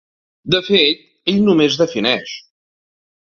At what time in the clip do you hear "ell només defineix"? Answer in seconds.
1.33-2.33